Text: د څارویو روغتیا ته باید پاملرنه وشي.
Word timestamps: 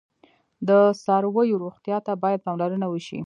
د 0.67 0.69
څارویو 1.03 1.61
روغتیا 1.63 1.97
ته 2.05 2.13
باید 2.23 2.43
پاملرنه 2.45 2.87
وشي. 2.89 3.19